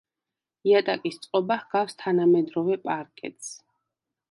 იატაკის 0.69 1.19
წყობა 1.25 1.59
ჰგავს 1.65 1.99
თანამედროვე 2.01 2.81
პარკეტს. 2.89 3.55